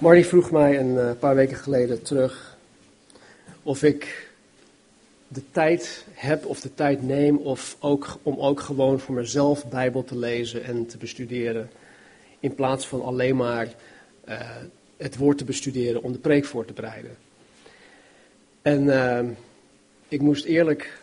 [0.00, 2.56] Marty vroeg mij een eh, paar weken geleden terug
[3.62, 4.30] of ik
[5.28, 10.04] de tijd heb of de tijd neem of ook, om ook gewoon voor mezelf Bijbel
[10.04, 11.70] te lezen en te bestuderen.
[12.38, 13.68] In plaats van alleen maar
[14.28, 14.40] uh,
[14.96, 17.16] het woord te bestuderen om de preek voor te bereiden.
[18.62, 19.20] En uh,
[20.08, 21.02] ik moest eerlijk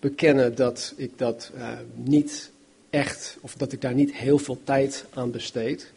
[0.00, 1.52] bekennen dat ik dat
[1.94, 2.50] niet
[2.90, 5.92] echt, of dat ik daar niet heel veel tijd aan besteed.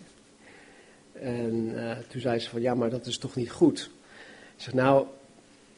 [1.22, 3.90] En uh, toen zei ze van, ja, maar dat is toch niet goed?
[4.56, 5.06] Ik zeg, nou,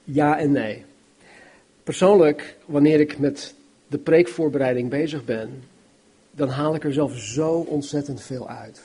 [0.04, 0.86] ja en nee.
[1.84, 3.56] Persoonlijk, wanneer ik met
[3.88, 5.64] de preekvoorbereiding bezig ben,
[6.32, 8.82] dan haal ik er zelf zo ontzettend veel uit.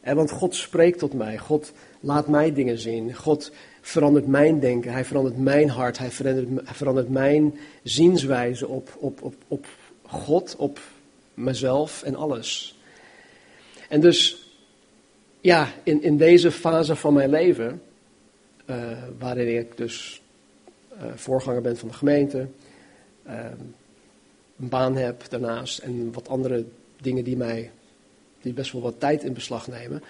[0.00, 4.92] En want God spreekt tot mij, God laat mij dingen zien, God verandert mijn denken,
[4.92, 9.66] Hij verandert mijn hart, Hij verandert, hij verandert mijn zienswijze op, op, op, op
[10.02, 10.80] God, op
[11.34, 12.78] mezelf en alles.
[13.88, 14.43] En dus
[15.44, 17.82] ja, in, in deze fase van mijn leven,
[18.66, 20.22] uh, waarin ik dus
[20.92, 22.48] uh, voorganger ben van de gemeente,
[23.26, 23.44] uh,
[24.58, 26.64] een baan heb daarnaast en wat andere
[27.00, 27.70] dingen die mij,
[28.40, 30.02] die best wel wat tijd in beslag nemen,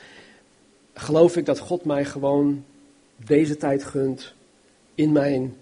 [0.95, 2.65] geloof ik dat God mij gewoon
[3.17, 4.35] deze tijd gunt
[4.95, 5.57] in mijn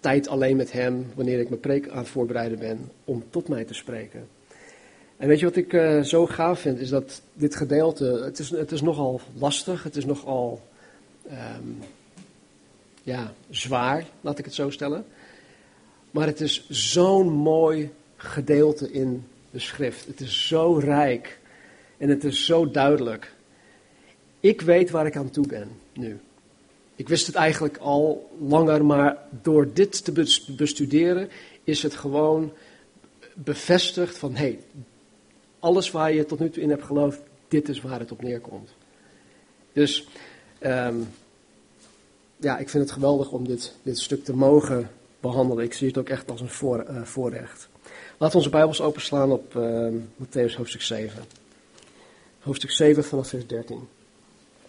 [0.00, 3.64] tijd alleen met Hem, wanneer ik mijn preek aan het voorbereiden ben, om tot mij
[3.64, 4.28] te spreken.
[5.22, 8.50] En weet je wat ik uh, zo gaaf vind, is dat dit gedeelte, het is,
[8.50, 10.62] het is nogal lastig, het is nogal
[11.30, 11.78] um,
[13.02, 15.04] ja, zwaar, laat ik het zo stellen.
[16.10, 20.06] Maar het is zo'n mooi gedeelte in de schrift.
[20.06, 21.38] Het is zo rijk
[21.98, 23.32] en het is zo duidelijk.
[24.40, 26.20] Ik weet waar ik aan toe ben nu.
[26.96, 30.12] Ik wist het eigenlijk al langer, maar door dit te
[30.56, 31.28] bestuderen
[31.64, 32.52] is het gewoon
[33.34, 34.58] bevestigd van hé, hey,
[35.62, 38.70] alles waar je tot nu toe in hebt geloofd, dit is waar het op neerkomt.
[39.72, 40.06] Dus
[40.60, 41.08] um,
[42.36, 44.90] ja, ik vind het geweldig om dit, dit stuk te mogen
[45.20, 45.64] behandelen.
[45.64, 47.68] Ik zie het ook echt als een voor, uh, voorrecht.
[48.18, 49.88] Laten we onze Bijbels openslaan op uh,
[50.22, 51.22] Matthäus hoofdstuk 7.
[52.40, 53.88] Hoofdstuk 7 vanaf vers 13.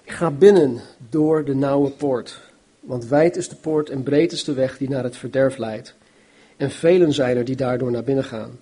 [0.05, 2.39] Ga binnen door de nauwe poort,
[2.79, 5.95] want wijd is de poort en breed is de weg die naar het verderf leidt.
[6.57, 8.59] En velen zijn er die daardoor naar binnen gaan.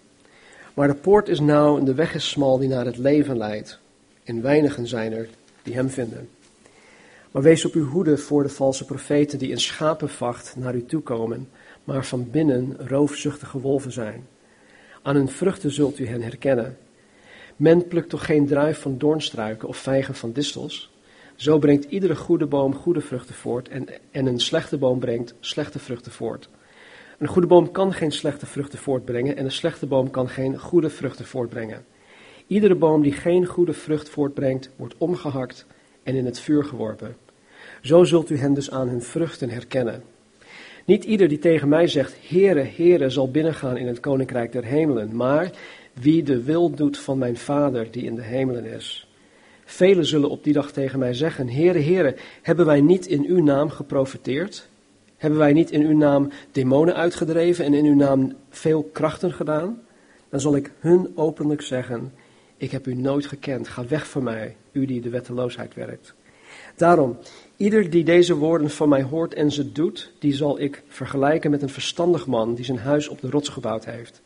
[0.73, 3.79] Maar de poort is nauw en de weg is smal die naar het leven leidt.
[4.23, 5.29] En weinigen zijn er
[5.63, 6.29] die hem vinden.
[7.31, 11.01] Maar wees op uw hoede voor de valse profeten die in schapenvacht naar u toe
[11.01, 11.49] komen,
[11.83, 14.27] maar van binnen roofzuchtige wolven zijn.
[15.01, 16.77] Aan hun vruchten zult u hen herkennen.
[17.55, 20.91] Men plukt toch geen druif van doornstruiken of vijgen van distels?
[21.35, 25.79] Zo brengt iedere goede boom goede vruchten voort en, en een slechte boom brengt slechte
[25.79, 26.49] vruchten voort.
[27.21, 30.89] Een goede boom kan geen slechte vruchten voortbrengen en een slechte boom kan geen goede
[30.89, 31.85] vruchten voortbrengen.
[32.47, 35.65] Iedere boom die geen goede vrucht voortbrengt, wordt omgehakt
[36.03, 37.15] en in het vuur geworpen.
[37.81, 40.03] Zo zult u hen dus aan hun vruchten herkennen.
[40.85, 45.15] Niet ieder die tegen mij zegt, Heere, Heere, zal binnengaan in het koninkrijk der hemelen,
[45.15, 45.51] maar
[45.93, 49.07] wie de wil doet van mijn Vader die in de hemelen is.
[49.65, 53.43] Velen zullen op die dag tegen mij zeggen, Heere, Heere, hebben wij niet in uw
[53.43, 54.69] naam geprofiteerd?
[55.21, 59.81] Hebben wij niet in uw naam demonen uitgedreven en in uw naam veel krachten gedaan?
[60.29, 62.13] Dan zal ik hun openlijk zeggen,
[62.57, 66.13] ik heb u nooit gekend, ga weg van mij, u die de wetteloosheid werkt.
[66.75, 67.17] Daarom,
[67.57, 71.61] ieder die deze woorden van mij hoort en ze doet, die zal ik vergelijken met
[71.61, 74.21] een verstandig man die zijn huis op de rots gebouwd heeft.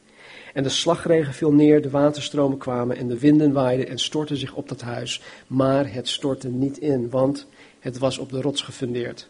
[0.53, 4.53] En de slagregen viel neer, de waterstromen kwamen en de winden waaiden en stortten zich
[4.53, 5.21] op dat huis.
[5.47, 7.47] Maar het stortte niet in, want
[7.79, 9.29] het was op de rots gefundeerd.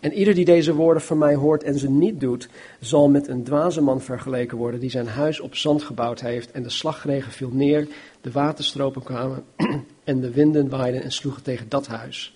[0.00, 2.48] En ieder die deze woorden van mij hoort en ze niet doet,
[2.80, 6.50] zal met een dwaze man vergeleken worden die zijn huis op zand gebouwd heeft.
[6.50, 7.88] En de slagregen viel neer,
[8.20, 9.44] de waterstromen kwamen
[10.04, 12.34] en de winden waaiden en sloegen tegen dat huis.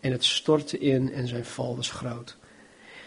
[0.00, 2.36] En het stortte in en zijn val was groot.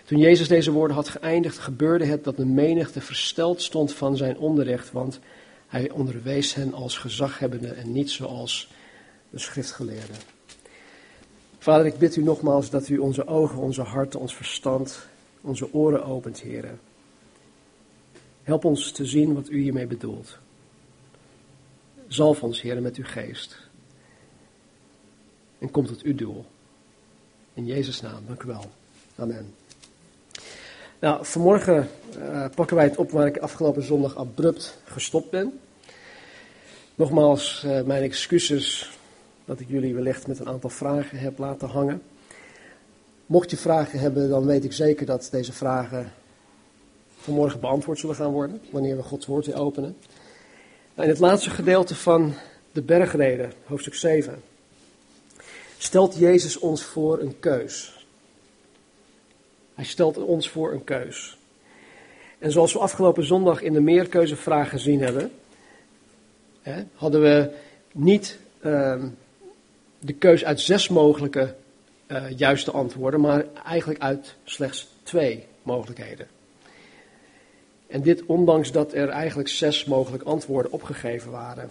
[0.05, 4.37] Toen Jezus deze woorden had geëindigd, gebeurde het dat de menigte versteld stond van zijn
[4.37, 5.19] onderricht, want
[5.67, 8.71] hij onderwees hen als gezaghebbende en niet zoals
[9.29, 10.34] de schriftgeleerden.
[11.65, 14.99] Vader, ik bid u nogmaals dat u onze ogen, onze harten, ons verstand,
[15.41, 16.79] onze oren opent, heren.
[18.43, 20.37] Help ons te zien wat u hiermee bedoelt.
[22.07, 23.57] Zalf ons, heren, met uw geest.
[25.59, 26.45] En kom tot uw doel.
[27.53, 28.71] In Jezus' naam, dank u wel.
[29.15, 29.53] Amen.
[30.99, 35.59] Nou, vanmorgen uh, pakken wij het op waar ik afgelopen zondag abrupt gestopt ben.
[36.95, 38.93] Nogmaals, uh, mijn excuses
[39.45, 42.01] dat ik jullie wellicht met een aantal vragen heb laten hangen.
[43.25, 46.11] Mocht je vragen hebben, dan weet ik zeker dat deze vragen
[47.17, 49.97] vanmorgen beantwoord zullen gaan worden, wanneer we Gods woord weer openen.
[50.93, 52.33] Nou, in het laatste gedeelte van
[52.71, 54.41] de bergreden, hoofdstuk 7,
[55.77, 58.05] stelt Jezus ons voor een keus.
[59.75, 61.37] Hij stelt ons voor een keus.
[62.39, 65.31] En zoals we afgelopen zondag in de meerkeuzevraag gezien hebben,
[66.61, 67.51] hè, hadden we
[67.91, 69.07] niet ehm,
[70.05, 71.55] de keus uit zes mogelijke
[72.07, 76.27] uh, juiste antwoorden, maar eigenlijk uit slechts twee mogelijkheden.
[77.87, 81.69] En dit ondanks dat er eigenlijk zes mogelijke antwoorden opgegeven waren.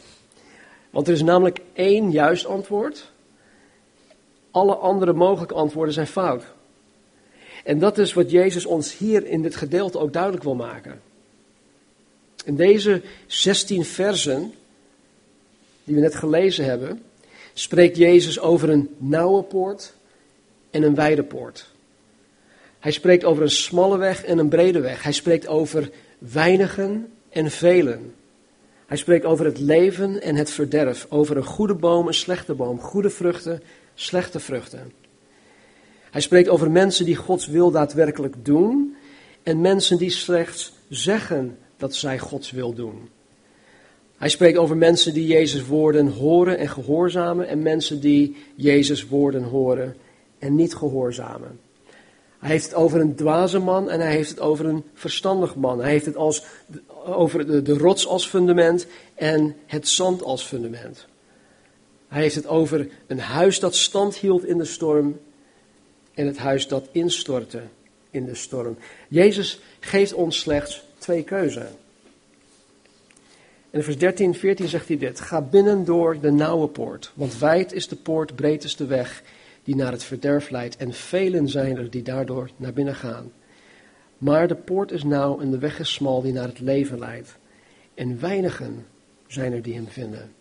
[0.90, 3.12] Want er is namelijk één juist antwoord.
[4.50, 6.44] Alle andere mogelijke antwoorden zijn fout.
[7.64, 11.00] En dat is wat Jezus ons hier in dit gedeelte ook duidelijk wil maken.
[12.44, 14.54] In deze 16 versen,
[15.84, 17.02] die we net gelezen hebben,
[17.54, 19.94] spreekt Jezus over een nauwe poort
[20.70, 21.72] en een wijde poort.
[22.78, 25.02] Hij spreekt over een smalle weg en een brede weg.
[25.02, 28.14] Hij spreekt over weinigen en velen.
[28.86, 32.80] Hij spreekt over het leven en het verderf, over een goede boom, een slechte boom,
[32.80, 33.62] goede vruchten,
[33.94, 34.92] slechte vruchten.
[36.10, 38.96] Hij spreekt over mensen die Gods wil daadwerkelijk doen
[39.42, 43.08] en mensen die slechts zeggen dat zij Gods wil doen.
[44.16, 49.42] Hij spreekt over mensen die Jezus woorden horen en gehoorzamen en mensen die Jezus woorden
[49.42, 49.96] horen
[50.38, 51.60] en niet gehoorzamen.
[52.38, 55.80] Hij heeft het over een dwaze man en hij heeft het over een verstandig man.
[55.80, 56.44] Hij heeft het als,
[57.04, 61.06] over de, de rots als fundament en het zand als fundament.
[62.08, 65.20] Hij heeft het over een huis dat stand hield in de storm
[66.14, 67.62] en het huis dat instortte
[68.10, 68.76] in de storm.
[69.08, 71.68] Jezus geeft ons slechts twee keuzen.
[73.74, 77.72] In vers 13, 14 zegt hij dit: Ga binnen door de nauwe poort, want wijd
[77.72, 79.22] is de poort, breed is de weg
[79.64, 83.32] die naar het verderf leidt, en velen zijn er die daardoor naar binnen gaan.
[84.18, 87.36] Maar de poort is nauw en de weg is smal die naar het leven leidt,
[87.94, 88.86] en weinigen
[89.26, 90.32] zijn er die hem vinden.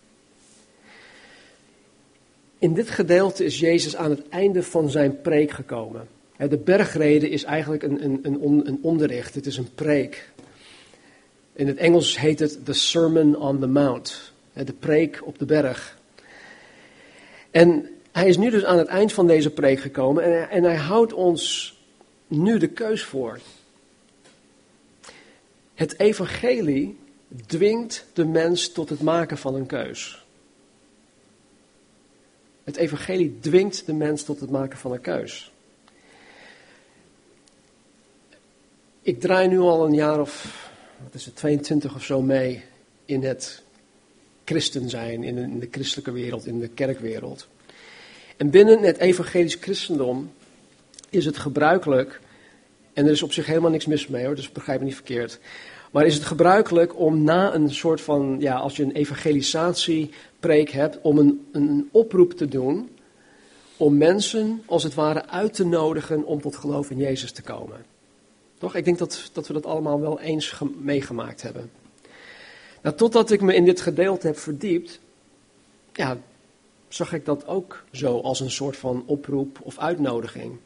[2.60, 6.08] In dit gedeelte is Jezus aan het einde van zijn preek gekomen.
[6.38, 10.33] De bergrede is eigenlijk een, een, een onderricht, het is een preek.
[11.54, 15.98] In het Engels heet het The Sermon on the Mount, de preek op de berg.
[17.52, 20.76] En hij is nu dus aan het eind van deze preek gekomen en, en hij
[20.76, 21.74] houdt ons
[22.28, 23.40] nu de keus voor.
[25.74, 26.98] Het evangelie
[27.46, 30.26] dwingt de mens tot het maken van een keus.
[32.64, 35.52] Het evangelie dwingt de mens tot het maken van een keus.
[39.02, 40.72] Ik draai nu al een jaar of,
[41.04, 42.64] wat is het, 22 of zo mee
[43.06, 43.62] in het
[44.46, 47.48] christen zijn, in de christelijke wereld, in de kerkwereld.
[48.38, 50.32] En binnen het evangelisch christendom
[51.10, 52.20] is het gebruikelijk,
[52.94, 55.40] en er is op zich helemaal niks mis mee hoor, dus begrijp me niet verkeerd.
[55.92, 61.00] Maar is het gebruikelijk om na een soort van, ja, als je een evangelisatiepreek hebt,
[61.02, 62.90] om een, een oproep te doen
[63.78, 67.93] om mensen als het ware uit te nodigen om tot geloof in Jezus te komen.
[68.72, 71.72] Ik denk dat, dat we dat allemaal wel eens meegemaakt hebben.
[72.82, 75.00] Nou, totdat ik me in dit gedeelte heb verdiept,
[75.94, 76.18] ja,
[76.88, 80.58] zag ik dat ook zo als een soort van oproep of uitnodiging.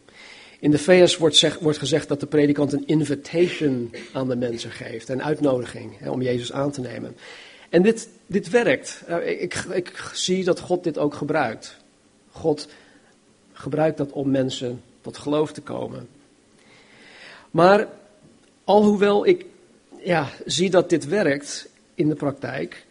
[0.59, 5.09] In de VS wordt, wordt gezegd dat de predikant een invitation aan de mensen geeft,
[5.09, 7.15] een uitnodiging hè, om Jezus aan te nemen.
[7.69, 9.03] En dit, dit werkt.
[9.09, 11.77] Uh, ik, ik zie dat God dit ook gebruikt.
[12.31, 12.67] God
[13.53, 16.07] gebruikt dat om mensen tot geloof te komen.
[17.57, 17.87] Maar
[18.63, 19.45] alhoewel ik
[20.03, 22.85] ja, zie dat dit werkt in de praktijk,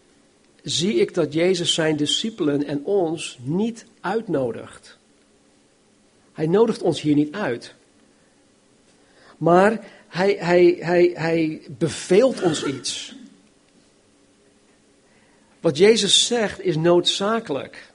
[0.62, 4.98] zie ik dat Jezus zijn discipelen en ons niet uitnodigt.
[6.32, 7.74] Hij nodigt ons hier niet uit.
[9.36, 13.14] Maar hij, hij, hij, hij beveelt ons iets.
[15.60, 17.92] Wat Jezus zegt is noodzakelijk.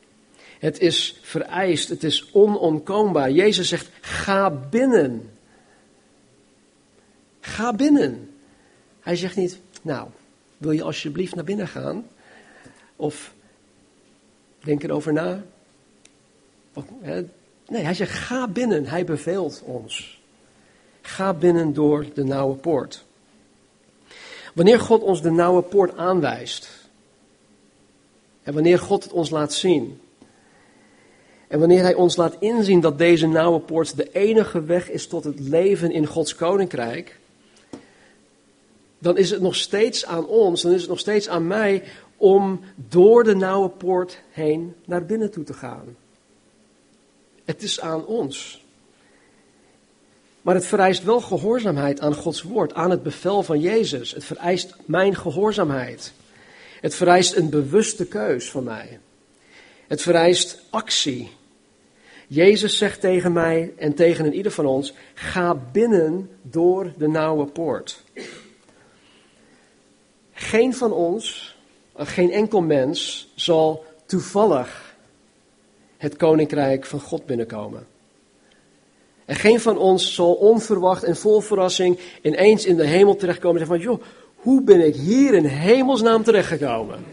[0.59, 3.31] Het is vereist, het is onontkoombaar.
[3.31, 5.39] Jezus zegt: ga binnen.
[7.41, 8.35] Ga binnen.
[8.99, 10.07] Hij zegt niet, nou,
[10.57, 12.07] wil je alsjeblieft naar binnen gaan?
[12.95, 13.33] Of
[14.59, 15.43] denk erover na.
[17.67, 18.85] nee, hij zegt ga binnen.
[18.85, 20.21] Hij beveelt ons.
[21.01, 23.03] Ga binnen door de nauwe poort.
[24.53, 26.69] Wanneer God ons de nauwe poort aanwijst.
[28.43, 30.01] En wanneer God het ons laat zien.
[31.47, 35.23] En wanneer Hij ons laat inzien dat deze nauwe poort de enige weg is tot
[35.23, 37.19] het leven in Gods koninkrijk.
[39.01, 41.83] Dan is het nog steeds aan ons, dan is het nog steeds aan mij
[42.17, 45.95] om door de nauwe poort heen naar binnen toe te gaan.
[47.45, 48.65] Het is aan ons.
[50.41, 54.11] Maar het vereist wel gehoorzaamheid aan Gods woord, aan het bevel van Jezus.
[54.11, 56.13] Het vereist mijn gehoorzaamheid.
[56.81, 58.99] Het vereist een bewuste keus van mij.
[59.87, 61.31] Het vereist actie.
[62.27, 67.45] Jezus zegt tegen mij en tegen een ieder van ons: ga binnen door de nauwe
[67.45, 68.03] poort.
[70.41, 71.55] Geen van ons,
[71.95, 74.95] geen enkel mens, zal toevallig
[75.97, 77.87] het koninkrijk van God binnenkomen.
[79.25, 83.67] En geen van ons zal onverwacht en vol verrassing ineens in de hemel terechtkomen en
[83.67, 84.03] zeggen van, joh,
[84.35, 87.05] hoe ben ik hier in hemelsnaam terechtgekomen?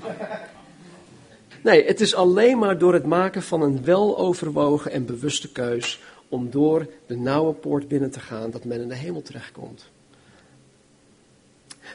[1.62, 6.50] Nee, het is alleen maar door het maken van een weloverwogen en bewuste keus om
[6.50, 9.84] door de nauwe poort binnen te gaan dat men in de hemel terechtkomt.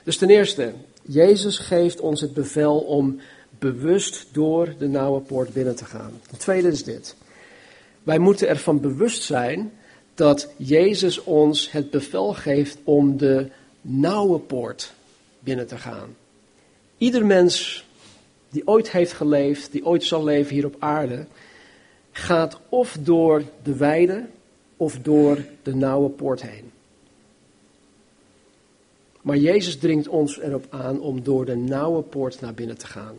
[0.03, 0.73] Dus ten eerste,
[1.05, 3.19] Jezus geeft ons het bevel om
[3.59, 6.11] bewust door de nauwe poort binnen te gaan.
[6.29, 7.15] Ten tweede is dit.
[8.03, 9.71] Wij moeten ervan bewust zijn
[10.15, 13.49] dat Jezus ons het bevel geeft om de
[13.81, 14.93] nauwe poort
[15.39, 16.15] binnen te gaan.
[16.97, 17.85] Ieder mens
[18.49, 21.25] die ooit heeft geleefd, die ooit zal leven hier op aarde,
[22.11, 24.25] gaat of door de wijde
[24.77, 26.72] of door de nauwe poort heen.
[29.23, 33.15] Maar Jezus dringt ons erop aan om door de nauwe poort naar binnen te gaan.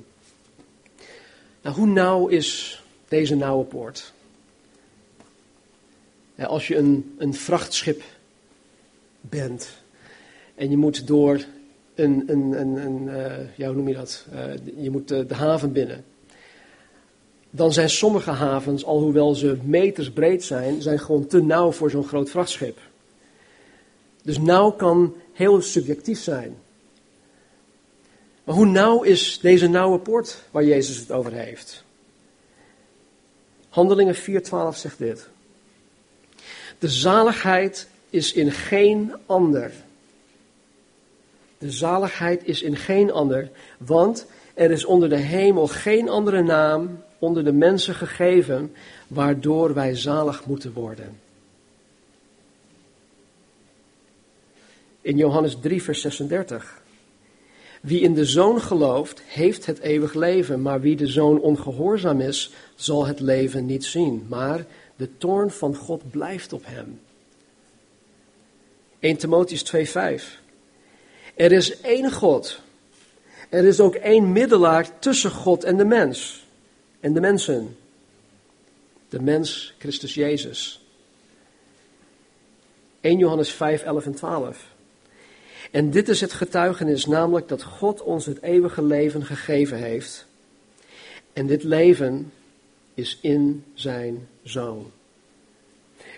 [1.62, 4.12] Nou, hoe nauw is deze nauwe poort?
[6.38, 8.02] Als je een, een vrachtschip
[9.20, 9.68] bent
[10.54, 11.44] en je moet door
[11.94, 12.52] een, een,
[12.84, 14.26] een, uh, ja, hoe noem je dat?
[14.32, 16.04] Uh, je moet de, de, haven binnen.
[17.50, 22.06] Dan zijn sommige havens, alhoewel ze meters breed zijn, zijn gewoon te nauw voor zo'n
[22.06, 22.78] groot vrachtschip.
[24.24, 26.56] Dus nauw kan heel subjectief zijn.
[28.44, 31.84] Maar hoe nauw is deze nauwe poort waar Jezus het over heeft?
[33.68, 34.20] Handelingen 4:12
[34.76, 35.28] zegt dit.
[36.78, 39.72] De zaligheid is in geen ander.
[41.58, 47.02] De zaligheid is in geen ander, want er is onder de hemel geen andere naam
[47.18, 48.74] onder de mensen gegeven
[49.08, 51.20] waardoor wij zalig moeten worden.
[55.04, 56.82] In Johannes 3, vers 36.
[57.80, 62.52] Wie in de zoon gelooft, heeft het eeuwig leven, maar wie de zoon ongehoorzaam is,
[62.74, 64.26] zal het leven niet zien.
[64.28, 67.00] Maar de toorn van God blijft op hem.
[68.98, 70.40] 1 Timotheus 2:5.
[71.34, 72.60] Er is één God.
[73.48, 76.46] Er is ook één middelaar tussen God en de mens.
[77.00, 77.76] En de mensen.
[79.08, 80.80] De mens, Christus Jezus.
[83.00, 84.72] 1 Johannes 5, 11 en 12.
[85.74, 90.26] En dit is het getuigenis, namelijk dat God ons het eeuwige leven gegeven heeft.
[91.32, 92.32] En dit leven
[92.94, 94.90] is in zijn zoon.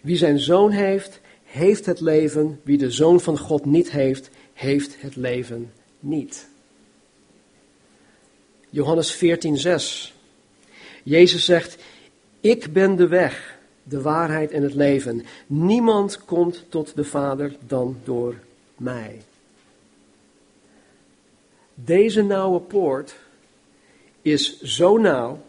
[0.03, 2.61] Wie zijn zoon heeft, heeft het leven.
[2.63, 6.49] Wie de zoon van God niet heeft, heeft het leven niet.
[8.71, 10.13] Johannes 14:6.
[11.03, 11.77] Jezus zegt:
[12.41, 15.25] Ik ben de weg, de waarheid en het leven.
[15.47, 18.35] Niemand komt tot de Vader dan door
[18.77, 19.21] mij.
[21.79, 23.17] Deze nauwe poort
[24.23, 25.41] is zo nauw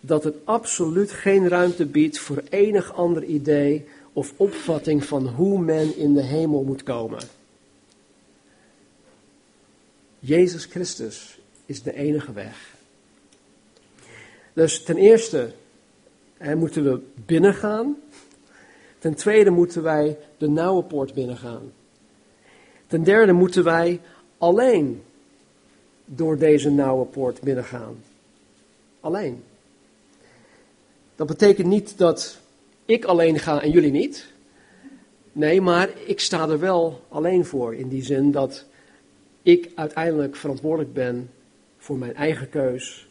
[0.00, 5.96] dat het absoluut geen ruimte biedt voor enig ander idee of opvatting van hoe men
[5.96, 7.22] in de hemel moet komen.
[10.18, 12.74] Jezus Christus is de enige weg.
[14.52, 15.52] Dus ten eerste
[16.56, 17.96] moeten we binnengaan.
[18.98, 21.72] Ten tweede moeten wij de nauwe poort binnengaan.
[22.86, 24.00] Ten derde moeten wij
[24.38, 25.02] alleen
[26.04, 28.02] door deze nauwe poort binnengaan.
[29.00, 29.42] Alleen.
[31.16, 32.38] Dat betekent niet dat
[32.84, 34.32] ik alleen ga en jullie niet.
[35.32, 37.74] Nee, maar ik sta er wel alleen voor.
[37.74, 38.64] In die zin dat
[39.42, 41.30] ik uiteindelijk verantwoordelijk ben
[41.78, 43.08] voor mijn eigen keus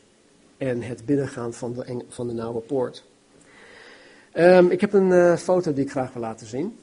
[0.57, 3.03] en het binnengaan van de, van de nauwe poort.
[4.33, 6.77] Um, ik heb een uh, foto die ik graag wil laten zien.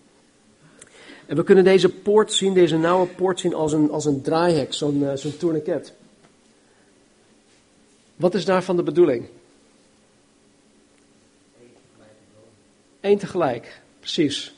[1.30, 4.72] En we kunnen deze poort zien, deze nauwe poort zien als een, als een draaihek,
[4.72, 5.92] zo'n uh, zo'n tourniquet.
[8.16, 9.26] Wat is daarvan de bedoeling?
[13.00, 14.54] Eén tegelijk, precies.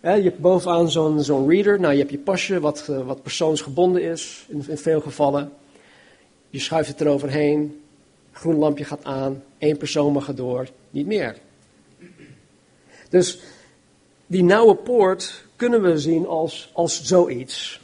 [0.00, 4.02] je hebt bovenaan zo'n zo'n reader, nou je hebt je pasje wat, uh, wat persoonsgebonden
[4.02, 5.52] is in, in veel gevallen.
[6.50, 7.82] Je schuift het eroverheen,
[8.32, 11.36] groen lampje gaat aan, één persoon mag erdoor, niet meer.
[13.08, 13.38] Dus
[14.26, 17.80] die nauwe poort kunnen we zien als, als zoiets.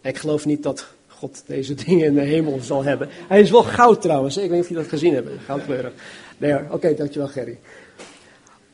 [0.00, 3.08] Ik geloof niet dat God deze dingen in de hemel zal hebben.
[3.10, 5.92] Hij is wel goud trouwens, ik weet niet of jullie dat gezien hebben, goudkleurig.
[6.38, 7.58] Nee, oké, dankjewel Gerry.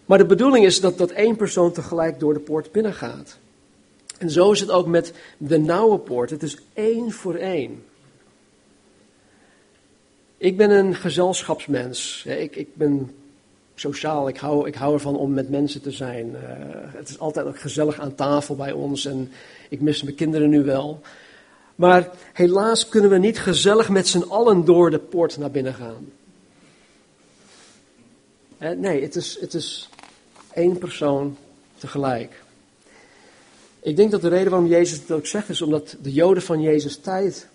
[0.07, 3.39] Maar de bedoeling is dat, dat één persoon tegelijk door de poort binnengaat.
[4.19, 6.31] En zo is het ook met de nauwe poort.
[6.31, 7.83] Het is één voor één.
[10.37, 12.25] Ik ben een gezelschapsmens.
[12.27, 13.11] Ik, ik ben
[13.81, 14.29] sociaal.
[14.29, 16.37] Ik hou, ik hou ervan om met mensen te zijn.
[16.37, 16.41] Eh,
[16.87, 19.33] het is altijd ook gezellig aan tafel bij ons en
[19.69, 21.01] ik mis mijn kinderen nu wel.
[21.75, 26.11] Maar helaas kunnen we niet gezellig met z'n allen door de poort naar binnen gaan.
[28.79, 29.89] Nee, het is, het is
[30.53, 31.37] één persoon
[31.77, 32.43] tegelijk.
[33.81, 36.61] Ik denk dat de reden waarom Jezus het ook zegt is omdat de Joden van
[36.61, 37.49] Jezus' tijd,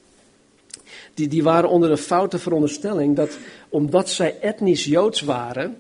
[1.14, 3.38] die, die waren onder een foute veronderstelling dat
[3.70, 5.78] omdat zij etnisch Joods waren,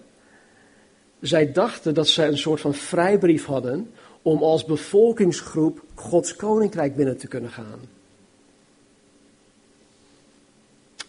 [1.24, 7.18] zij dachten dat zij een soort van vrijbrief hadden om als bevolkingsgroep Gods koninkrijk binnen
[7.18, 7.80] te kunnen gaan.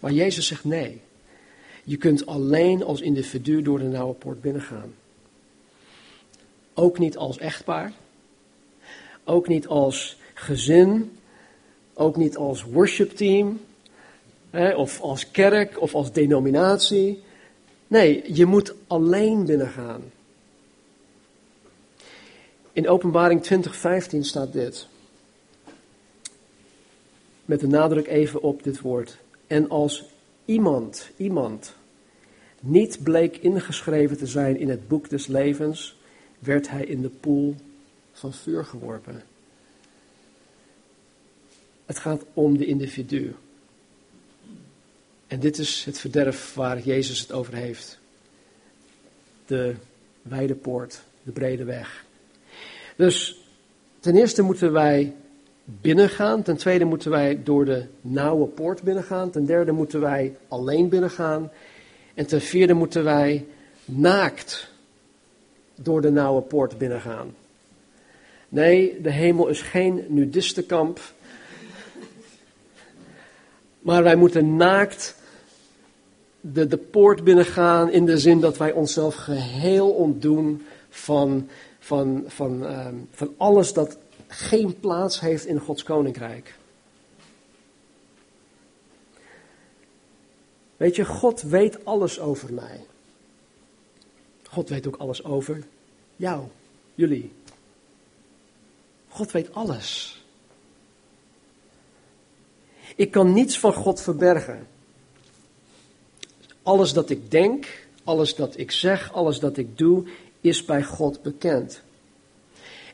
[0.00, 1.00] Maar Jezus zegt nee.
[1.84, 4.94] Je kunt alleen als individu door de nauwe poort binnengaan.
[6.74, 7.92] Ook niet als echtpaar.
[9.24, 11.16] Ook niet als gezin.
[11.94, 13.60] Ook niet als worshipteam.
[14.76, 17.22] Of als kerk of als denominatie.
[17.94, 20.02] Nee, je moet alleen binnengaan.
[22.72, 24.86] In Openbaring 20:15 staat dit.
[27.44, 29.18] Met de nadruk even op dit woord.
[29.46, 30.04] En als
[30.44, 31.74] iemand, iemand,
[32.60, 35.96] niet bleek ingeschreven te zijn in het boek des levens,
[36.38, 37.54] werd hij in de poel
[38.12, 39.22] van vuur geworpen.
[41.86, 43.34] Het gaat om de individu.
[45.34, 47.98] En dit is het verderf waar Jezus het over heeft.
[49.46, 49.74] De
[50.22, 52.04] wijde poort, de brede weg.
[52.96, 53.38] Dus
[54.00, 55.14] ten eerste moeten wij
[55.64, 56.42] binnengaan.
[56.42, 59.30] Ten tweede moeten wij door de nauwe poort binnengaan.
[59.30, 61.50] Ten derde moeten wij alleen binnengaan.
[62.14, 63.46] En ten vierde moeten wij
[63.84, 64.70] naakt
[65.74, 67.34] door de nauwe poort binnengaan.
[68.48, 71.00] Nee, de hemel is geen nudistenkamp.
[73.80, 75.22] Maar wij moeten naakt
[76.52, 81.48] de, de poort binnengaan in de zin dat wij onszelf geheel ontdoen van,
[81.78, 86.54] van, van, ehm, van alles dat geen plaats heeft in Gods koninkrijk.
[90.76, 92.86] Weet je, God weet alles over mij.
[94.42, 95.64] God weet ook alles over
[96.16, 96.46] jou,
[96.94, 97.32] jullie.
[99.08, 100.18] God weet alles.
[102.96, 104.66] Ik kan niets van God verbergen.
[106.64, 110.04] Alles dat ik denk, alles dat ik zeg, alles dat ik doe,
[110.40, 111.82] is bij God bekend.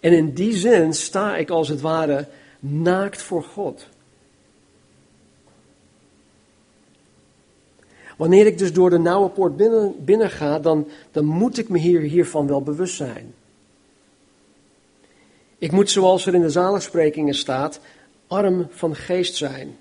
[0.00, 2.28] En in die zin sta ik als het ware
[2.61, 3.87] naakt voor God.
[8.16, 11.78] Wanneer ik dus door de nauwe poort binnen, binnen ga, dan, dan moet ik me
[11.78, 13.35] hier, hiervan wel bewust zijn.
[15.59, 17.80] Ik moet, zoals er in de zaligsprekingen staat,
[18.26, 19.76] arm van geest zijn.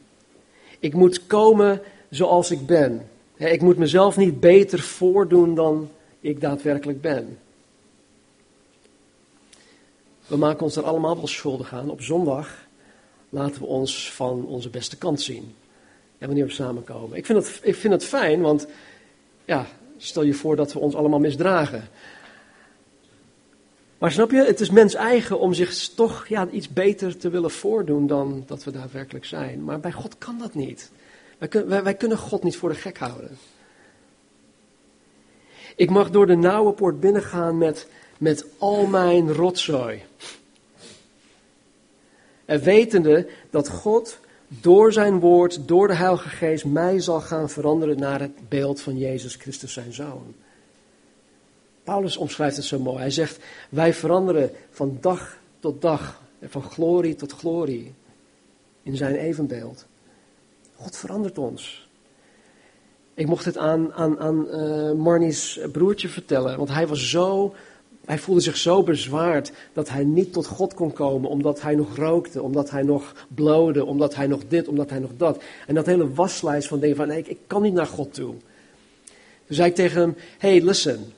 [0.79, 3.08] Ik moet komen zoals ik ben.
[3.47, 7.37] Ik moet mezelf niet beter voordoen dan ik daadwerkelijk ben.
[10.27, 11.89] We maken ons er allemaal wel schuldig aan.
[11.89, 12.67] Op zondag
[13.29, 15.55] laten we ons van onze beste kant zien.
[16.17, 17.17] En wanneer we samenkomen.
[17.17, 18.67] Ik vind, het, ik vind het fijn, want
[19.45, 19.65] ja,
[19.97, 21.87] stel je voor dat we ons allemaal misdragen.
[23.97, 27.51] Maar snap je, het is mens eigen om zich toch ja, iets beter te willen
[27.51, 29.63] voordoen dan dat we daadwerkelijk zijn.
[29.63, 30.91] Maar bij God kan dat niet.
[31.65, 33.37] Wij, kunnen God niet voor de gek houden.
[35.75, 40.01] Ik mag door de nauwe poort binnengaan met, met al mijn rotzooi.
[42.45, 47.99] En wetende dat God door zijn woord, door de Heilige Geest, mij zal gaan veranderen
[47.99, 50.33] naar het beeld van Jezus Christus, zijn zoon.
[51.83, 52.99] Paulus omschrijft het zo mooi.
[52.99, 57.93] Hij zegt: Wij veranderen van dag tot dag, van glorie tot glorie,
[58.83, 59.85] in zijn evenbeeld.
[60.79, 61.89] God verandert ons.
[63.13, 67.55] Ik mocht het aan, aan, aan uh, Marnie's broertje vertellen, want hij was zo
[68.09, 71.95] hij voelde zich zo bezwaard dat hij niet tot God kon komen, omdat hij nog
[71.95, 75.43] rookte, omdat hij nog blode, omdat hij nog dit, omdat hij nog dat.
[75.67, 78.33] En dat hele waslijst van dingen van, nee, ik, ik kan niet naar God toe.
[79.45, 81.13] Toen zei ik tegen hem, hey, listen.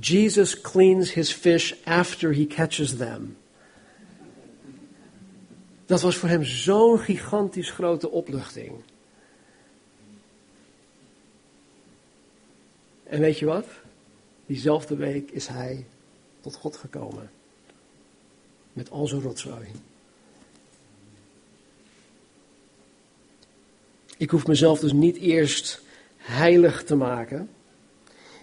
[0.00, 3.36] Jesus cleans his fish after he catches them.
[5.86, 8.72] Dat was voor hem zo'n gigantisch grote opluchting.
[13.02, 13.66] En weet je wat?
[14.46, 15.86] Diezelfde week is hij
[16.40, 17.30] tot God gekomen.
[18.72, 19.66] Met al zijn rotzooi.
[24.16, 25.82] Ik hoef mezelf dus niet eerst
[26.16, 27.53] heilig te maken.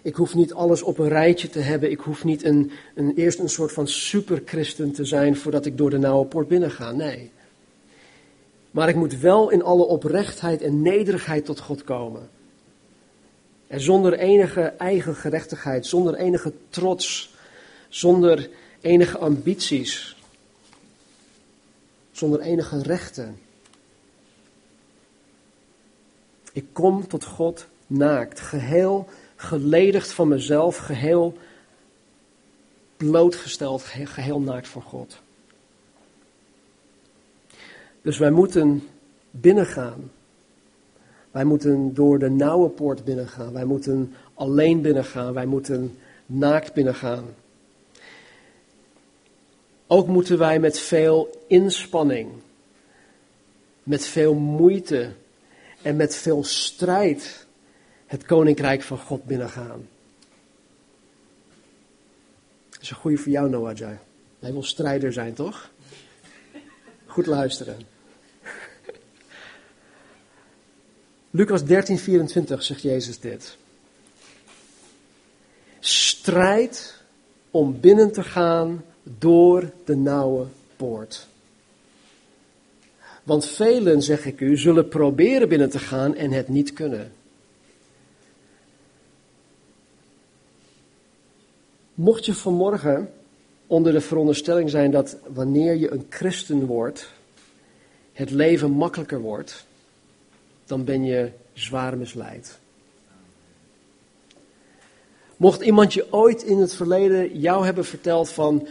[0.01, 1.91] Ik hoef niet alles op een rijtje te hebben.
[1.91, 5.89] Ik hoef niet een, een, eerst een soort van superchristen te zijn voordat ik door
[5.89, 6.91] de nauwe poort binnen ga.
[6.91, 7.31] Nee.
[8.71, 12.29] Maar ik moet wel in alle oprechtheid en nederigheid tot God komen.
[13.67, 17.35] En zonder enige eigen gerechtigheid, zonder enige trots,
[17.89, 18.49] zonder
[18.81, 20.15] enige ambities,
[22.11, 23.39] zonder enige rechten.
[26.53, 29.07] Ik kom tot God naakt, geheel
[29.41, 31.38] geledigd van mezelf, geheel
[32.97, 35.21] blootgesteld, geheel naakt voor God.
[38.01, 38.88] Dus wij moeten
[39.32, 40.12] binnengaan.
[41.32, 43.54] Wij moeten door de nauwe poort binnengaan.
[43.54, 45.34] Wij moeten alleen binnengaan.
[45.34, 47.25] Wij moeten naakt binnengaan.
[49.88, 52.32] Ook moeten wij met veel inspanning,
[53.84, 55.12] met veel moeite
[55.82, 57.45] en met veel strijd
[58.12, 59.88] het koninkrijk van God binnengaan.
[62.69, 63.97] Dat is een goede voor jou, Noah Jai.
[64.39, 65.69] Jij wil strijder zijn, toch?
[67.06, 67.78] Goed luisteren.
[71.30, 73.58] Lucas 13, 24 zegt Jezus dit.
[75.80, 77.04] Strijd
[77.52, 80.45] om binnen te gaan door de nauwe
[80.76, 81.28] poort.
[83.24, 87.12] Want velen, zeg ik u, zullen proberen binnen te gaan en het niet kunnen.
[92.01, 93.13] Mocht je vanmorgen
[93.67, 97.11] onder de veronderstelling zijn dat wanneer je een christen wordt,
[98.13, 99.65] het leven makkelijker wordt,
[100.65, 102.59] dan ben je zwaar misleid.
[105.37, 108.67] Mocht iemand je ooit in het verleden jou hebben verteld van,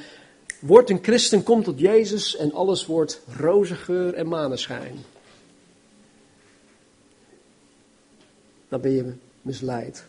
[0.60, 4.94] word een christen, kom tot Jezus en alles wordt roze geur en maneschijn.
[8.68, 9.12] Dan ben je
[9.42, 10.08] misleid.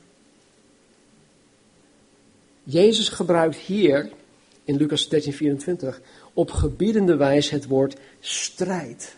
[2.64, 4.10] Jezus gebruikt hier
[4.64, 6.02] in Lucas 13, 24
[6.34, 9.16] op gebiedende wijze het woord strijd.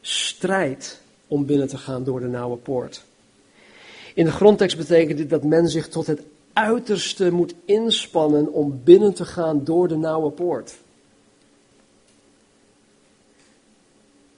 [0.00, 3.04] Strijd om binnen te gaan door de nauwe poort.
[4.14, 9.14] In de grondtekst betekent dit dat men zich tot het uiterste moet inspannen om binnen
[9.14, 10.74] te gaan door de nauwe poort.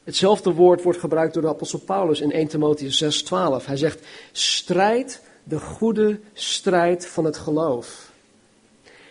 [0.04, 3.66] Hetzelfde woord wordt gebruikt door de apostel Paulus in 1 Timotheus 6:12.
[3.66, 4.00] Hij zegt:
[4.32, 8.12] "Strijd de goede strijd van het geloof.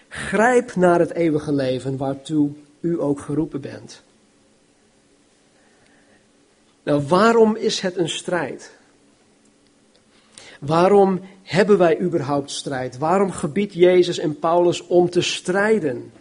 [0.07, 4.03] Grijp naar het eeuwige leven waartoe u ook geroepen bent."
[6.83, 8.71] Nou, waarom is het een strijd?
[10.59, 12.97] Waarom hebben wij überhaupt strijd?
[12.97, 16.11] Waarom gebiedt Jezus en Paulus om te strijden?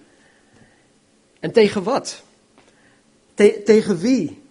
[1.40, 2.22] En tegen wat?
[3.64, 4.42] tegen wie?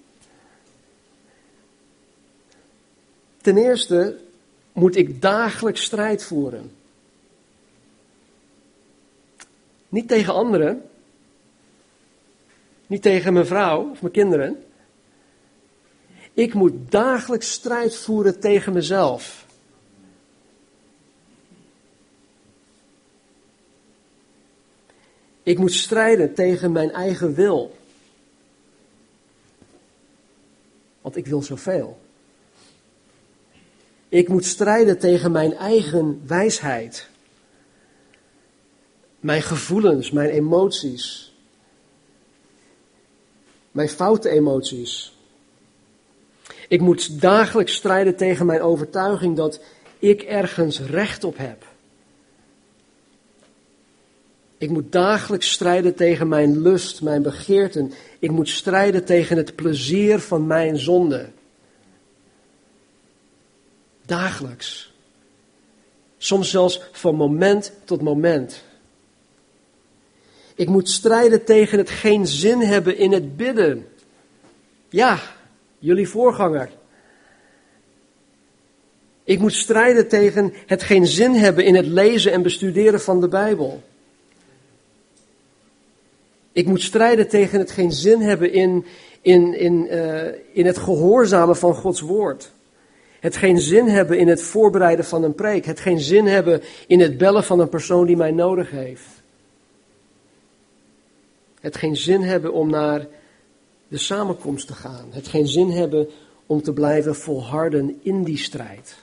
[3.41, 4.17] Ten eerste
[4.74, 6.72] moet ik dagelijks strijd voeren.
[9.90, 10.90] Niet tegen anderen.
[12.88, 14.64] Niet tegen mijn vrouw of mijn kinderen.
[16.34, 19.46] Ik moet dagelijks strijd voeren tegen mezelf.
[25.44, 27.76] Ik moet strijden tegen mijn eigen wil.
[31.02, 32.00] Want ik wil zoveel.
[34.12, 37.10] Ik moet strijden tegen mijn eigen wijsheid.
[39.19, 41.34] Mijn gevoelens, mijn emoties.
[43.71, 45.17] Mijn foute emoties.
[46.67, 49.62] Ik moet dagelijks strijden tegen mijn overtuiging dat
[50.00, 51.65] ik ergens recht op heb.
[54.58, 57.91] Ik moet dagelijks strijden tegen mijn lust, mijn begeerten.
[58.19, 61.30] Ik moet strijden tegen het plezier van mijn zonde.
[64.12, 64.93] Dagelijks.
[66.17, 68.63] Soms zelfs van moment tot moment.
[70.56, 73.88] Ik moet strijden tegen het geen zin hebben in het bidden.
[74.89, 75.19] Ja,
[75.80, 76.69] jullie voorganger.
[79.24, 83.28] Ik moet strijden tegen het geen zin hebben in het lezen en bestuderen van de
[83.28, 83.84] Bijbel.
[86.52, 88.86] Ik moet strijden tegen het geen zin hebben in,
[89.21, 92.52] in, in, uh, in het gehoorzamen van Gods woord.
[93.22, 95.66] Het geen zin hebben in het voorbereiden van een preek.
[95.66, 99.08] Het geen zin hebben in het bellen van een persoon die mij nodig heeft.
[101.60, 103.08] Het geen zin hebben om naar
[103.88, 105.06] de samenkomst te gaan.
[105.10, 106.10] Het geen zin hebben
[106.46, 108.96] om te blijven volharden in die strijd.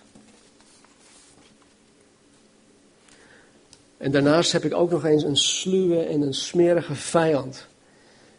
[3.97, 7.67] En daarnaast heb ik ook nog eens een sluwe en een smerige vijand.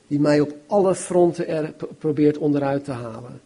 [0.08, 3.42] Die mij op alle fronten er probeert onderuit te halen.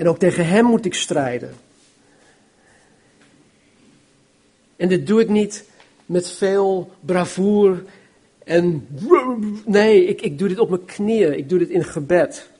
[0.00, 1.54] En ook tegen hem moet ik strijden.
[4.76, 5.64] En dit doe ik niet
[6.06, 7.84] met veel bravoer
[8.44, 8.86] en
[9.64, 11.38] nee, ik, ik doe dit op mijn knieën.
[11.38, 12.50] Ik doe dit in gebed.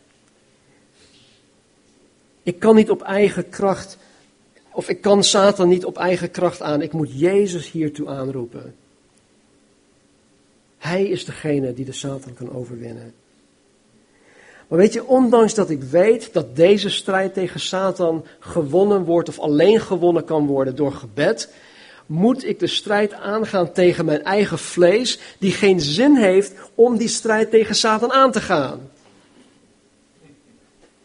[2.43, 3.99] Ik kan niet op eigen kracht
[4.73, 6.83] Of ik kan Satan niet op eigen kracht aan.
[6.83, 8.75] Ik moet Jezus hiertoe aanroepen.
[10.79, 13.15] Hij is degene die de Satan kan overwinnen.
[14.71, 19.39] Maar weet je, ondanks dat ik weet dat deze strijd tegen Satan gewonnen wordt of
[19.39, 21.53] alleen gewonnen kan worden door gebed,
[22.07, 27.09] moet ik de strijd aangaan tegen mijn eigen vlees, die geen zin heeft om die
[27.09, 28.91] strijd tegen Satan aan te gaan.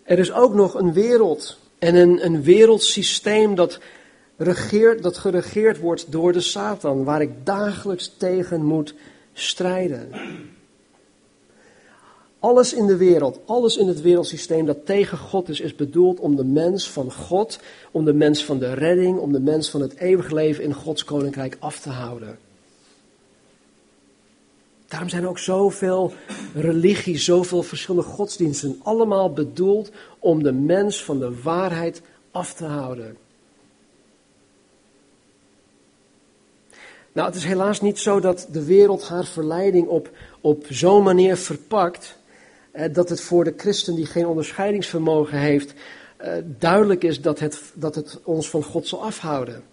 [0.03, 3.79] Er is ook nog een wereld en een, een wereldsysteem dat,
[4.37, 8.93] regeert, dat geregeerd wordt door de Satan, waar ik dagelijks tegen moet
[9.33, 10.11] strijden.
[12.45, 16.35] Alles in de wereld, alles in het wereldsysteem dat tegen God is, is bedoeld om
[16.35, 17.59] de mens van God,
[17.91, 21.03] om de mens van de redding, om de mens van het eeuwig leven in Gods
[21.03, 22.37] koninkrijk af te houden.
[24.87, 26.13] Daarom zijn ook zoveel
[26.53, 33.17] religies, zoveel verschillende godsdiensten, allemaal bedoeld om de mens van de waarheid af te houden.
[37.11, 40.09] Nou, het is helaas niet zo dat de wereld haar verleiding op,
[40.41, 42.17] op zo'n manier verpakt
[42.91, 45.73] dat het voor de christen die geen onderscheidingsvermogen heeft,
[46.17, 49.63] eh, duidelijk is dat het, dat het ons van God zal afhouden.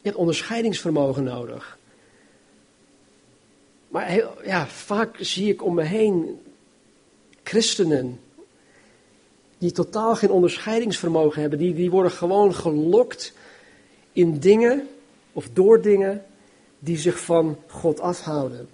[0.00, 1.78] Je hebt onderscheidingsvermogen nodig.
[3.88, 6.40] Maar heel, ja, vaak zie ik om me heen
[7.42, 8.20] christenen
[9.58, 11.58] die totaal geen onderscheidingsvermogen hebben.
[11.58, 13.32] Die, die worden gewoon gelokt
[14.12, 14.88] in dingen
[15.32, 16.24] of door dingen
[16.78, 18.68] die zich van God afhouden.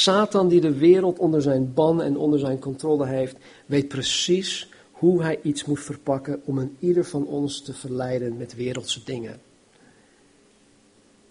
[0.00, 3.36] Satan die de wereld onder zijn ban en onder zijn controle heeft,
[3.66, 8.54] weet precies hoe hij iets moet verpakken om een ieder van ons te verleiden met
[8.54, 9.40] wereldse dingen.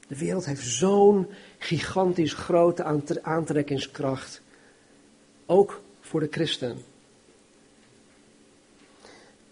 [0.07, 1.27] De wereld heeft zo'n
[1.57, 2.83] gigantisch grote
[3.21, 4.41] aantrekkingskracht,
[5.45, 6.77] ook voor de christen.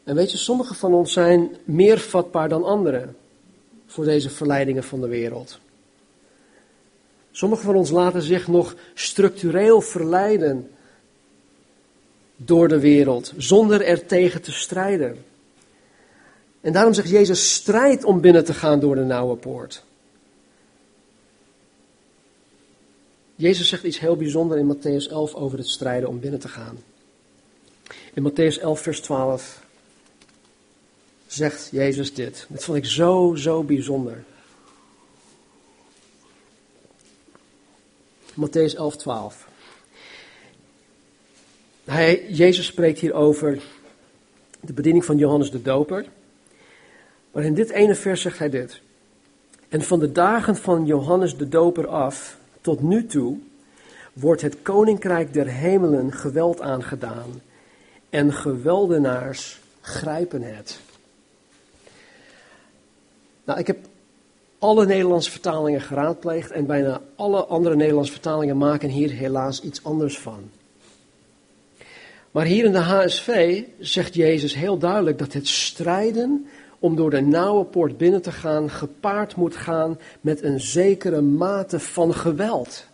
[0.04, 3.16] En weet je, sommige van ons zijn meer vatbaar dan anderen
[3.86, 5.60] voor deze verleidingen van de wereld.
[7.38, 10.70] Sommigen van ons laten zich nog structureel verleiden
[12.36, 15.26] door de wereld, zonder er tegen te strijden.
[16.62, 19.84] En daarom zegt Jezus, strijd om binnen te gaan door de nauwe poort.
[23.36, 26.78] Jezus zegt iets heel bijzonders in Matthäus 11 over het strijden om binnen te gaan.
[28.14, 29.64] In Matthäus 11, vers 12
[31.28, 32.46] zegt Jezus dit.
[32.50, 34.24] Dit vond ik zo, zo bijzonder.
[38.38, 39.48] Matthäus 11, 12.
[41.86, 43.60] Hij, Jezus spreekt hier over
[44.60, 46.06] de bediening van Johannes de Doper.
[47.32, 48.82] Maar in dit ene vers zegt hij dit.
[49.70, 53.38] En van de dagen van Johannes de Doper af tot nu toe
[54.14, 57.42] wordt het koninkrijk der hemelen geweld aangedaan
[58.10, 60.80] en geweldenaars grijpen het.
[63.44, 63.78] Nou, ik heb
[64.60, 70.20] alle Nederlandse vertalingen geraadpleegd en bijna alle andere Nederlandse vertalingen maken hier helaas iets anders
[70.20, 70.50] van.
[72.32, 76.48] Maar hier in de HSV zegt Jezus heel duidelijk dat het strijden
[76.80, 81.80] om door de nauwe poort binnen te gaan gepaard moet gaan met een zekere mate
[81.80, 82.86] van geweld.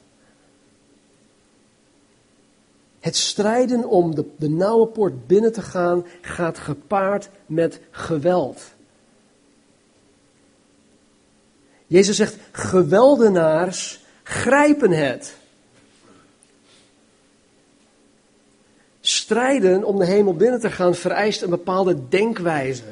[3.00, 8.74] Het strijden om de, de nauwe poort binnen te gaan gaat gepaard met geweld.
[11.94, 15.36] Jezus zegt, geweldenaars grijpen het.
[19.02, 22.84] Strijden om de hemel binnen te gaan vereist een bepaalde denkwijze.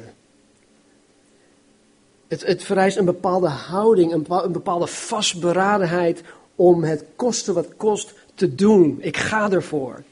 [2.28, 6.22] Het, het vereist een bepaalde houding, een, een bepaalde vastberadenheid
[6.54, 8.98] om het kosten wat kost te doen.
[9.00, 10.02] Ik ga ervoor.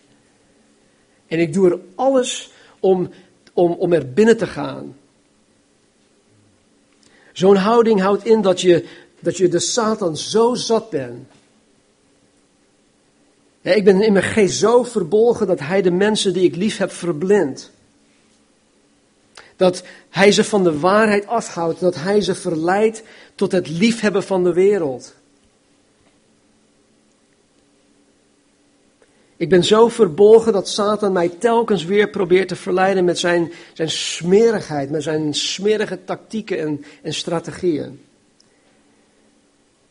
[1.26, 3.10] En ik doe er alles om,
[3.52, 4.96] om, om er binnen te gaan.
[7.32, 8.84] Zo'n houding houdt in dat je,
[9.20, 11.28] dat je de Satan zo zat bent.
[13.62, 16.92] ik ben in mijn geest zo verbolgen dat hij de mensen die ik lief heb
[16.92, 17.70] verblindt.
[19.56, 23.02] Dat hij ze van de waarheid afhoudt, dat hij ze verleidt
[23.34, 25.14] tot het liefhebben van de wereld.
[29.40, 33.90] Ik ben zo verbolgen dat Satan mij telkens weer probeert te verleiden met zijn, zijn
[33.90, 38.00] smerigheid, met zijn smerige tactieken en, en strategieën.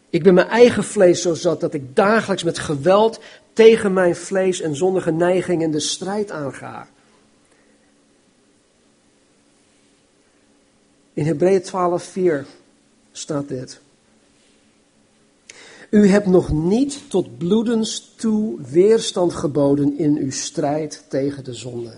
[0.10, 3.20] Ik ben mijn eigen vlees zo zat dat ik dagelijks met geweld
[3.54, 6.88] tegen mijn vlees en zondige neigingen de strijd aanga.
[11.14, 11.64] In Hebreeën
[12.44, 12.48] 12:4
[13.12, 13.82] staat dit.
[15.90, 21.94] U hebt nog niet tot bloedens toe weerstand geboden in uw strijd tegen de zonde.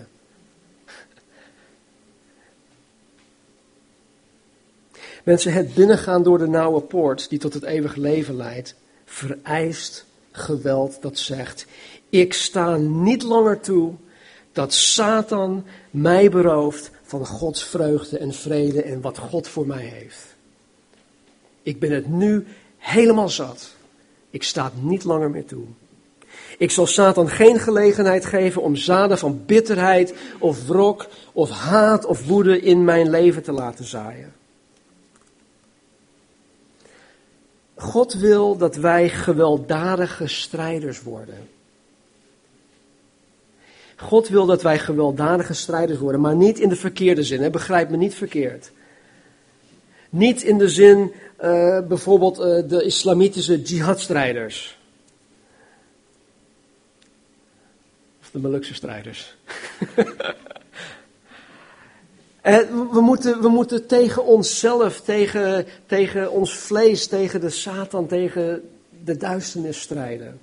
[5.24, 8.74] Mensen, het binnengaan door de nauwe poort die tot het eeuwige leven leidt,
[9.04, 11.66] vereist geweld dat zegt:
[12.08, 13.94] Ik sta niet langer toe
[14.52, 20.34] dat Satan mij berooft van Gods vreugde en vrede en wat God voor mij heeft.
[21.62, 22.46] Ik ben het nu
[22.78, 23.74] helemaal zat.
[24.32, 25.64] Ik sta niet langer meer toe.
[26.58, 32.26] Ik zal Satan geen gelegenheid geven om zaden van bitterheid of wrok of haat of
[32.26, 34.32] woede in mijn leven te laten zaaien.
[37.74, 41.48] God wil dat wij gewelddadige strijders worden.
[43.96, 47.42] God wil dat wij gewelddadige strijders worden, maar niet in de verkeerde zin.
[47.42, 47.50] Hè?
[47.50, 48.72] Begrijp me niet verkeerd.
[50.10, 54.78] Niet in de zin uh, bijvoorbeeld uh, de islamitische jihadstrijders.
[58.20, 59.36] Of de Molukse strijders.
[62.42, 68.70] En we moeten, we moeten tegen onszelf, tegen, tegen ons vlees, tegen de Satan, tegen
[69.04, 70.40] de duisternis strijden.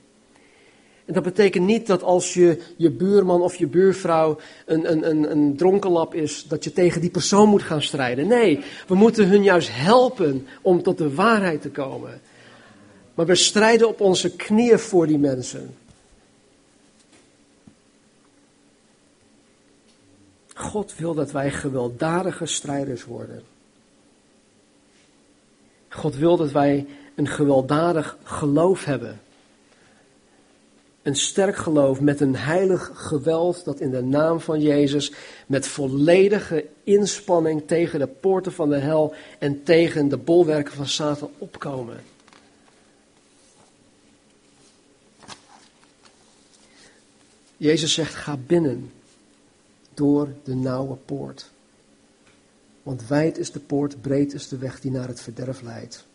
[1.09, 5.31] En dat betekent niet dat als je, je buurman of je buurvrouw een, een, een,
[5.31, 8.27] een dronkenlap is, dat je tegen die persoon moet gaan strijden.
[8.27, 12.21] Nee, we moeten hun juist helpen om tot de waarheid te komen.
[13.13, 15.75] Maar we strijden op onze knieën voor die mensen.
[20.53, 23.43] God wil dat wij gewelddadige strijders worden.
[25.89, 29.19] God wil dat wij een gewelddadig geloof hebben.
[31.01, 35.11] Een sterk geloof met een heilig geweld dat in de naam van Jezus
[35.47, 41.31] met volledige inspanning tegen de poorten van de hel en tegen de bolwerken van Satan
[41.37, 41.97] opkomen.
[47.57, 48.91] Jezus zegt: ga binnen
[49.93, 51.51] door de nauwe poort.
[52.83, 56.05] Want wijd is de poort, breed is de weg die naar het verderf leidt.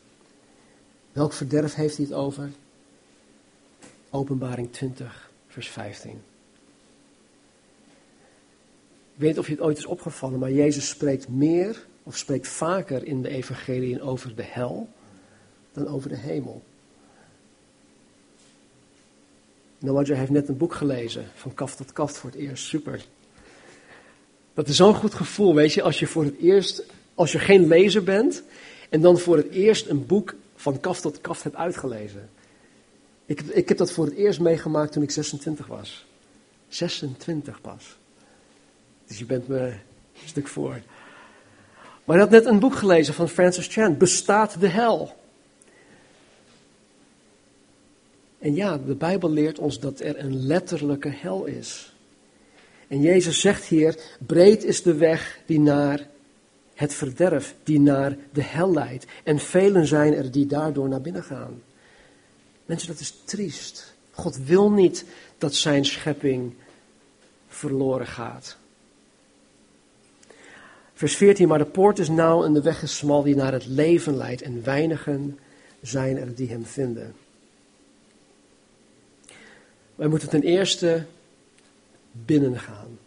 [1.12, 2.50] Welk verderf heeft hij het over?
[4.14, 6.10] Openbaring 20, vers 15.
[9.14, 13.04] Ik weet of je het ooit is opgevallen, maar Jezus spreekt meer of spreekt vaker
[13.04, 14.88] in de evangelieën over de hel
[15.72, 16.62] dan over de hemel.
[19.78, 23.04] Noah heeft net een boek gelezen, van kaft tot kaft voor het eerst, super.
[24.54, 26.82] Dat is zo'n goed gevoel, weet je, als je voor het eerst,
[27.14, 28.42] als je geen lezer bent
[28.90, 32.28] en dan voor het eerst een boek van kaft tot kaft hebt uitgelezen.
[33.26, 36.06] Ik, ik heb dat voor het eerst meegemaakt toen ik 26 was.
[36.68, 37.96] 26 pas.
[39.06, 40.80] Dus je bent me een stuk voor.
[42.04, 45.16] Maar ik had net een boek gelezen van Francis Chan, Bestaat de hel?
[48.38, 51.94] En ja, de Bijbel leert ons dat er een letterlijke hel is.
[52.88, 56.08] En Jezus zegt hier, breed is de weg die naar
[56.74, 59.06] het verderf, die naar de hel leidt.
[59.22, 61.62] En velen zijn er die daardoor naar binnen gaan.
[62.64, 63.94] Mensen, dat is triest.
[64.10, 65.04] God wil niet
[65.38, 66.54] dat zijn schepping
[67.48, 68.56] verloren gaat.
[70.94, 73.66] Vers 14, maar de poort is nauw en de weg is smal die naar het
[73.66, 75.38] leven leidt en weinigen
[75.82, 77.14] zijn er die hem vinden.
[79.94, 81.06] Wij moeten ten eerste
[82.12, 82.98] binnengaan.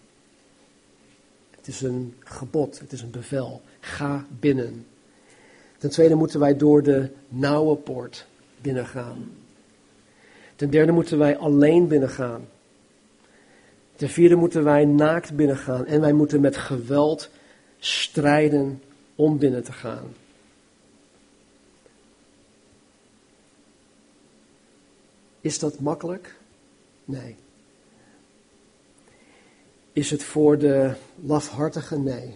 [1.50, 3.62] Het is een gebod, het is een bevel.
[3.80, 4.86] Ga binnen.
[5.78, 8.26] Ten tweede moeten wij door de nauwe poort
[8.62, 9.37] binnengaan.
[10.58, 12.48] Ten derde moeten wij alleen binnengaan.
[13.96, 15.86] Ten vierde moeten wij naakt binnengaan.
[15.86, 17.30] En wij moeten met geweld
[17.80, 18.82] strijden
[19.16, 20.14] om binnen te gaan.
[25.42, 26.36] Is dat makkelijk?
[27.06, 27.36] Nee.
[29.94, 31.98] Is het voor de lafhartige?
[31.98, 32.36] Nee.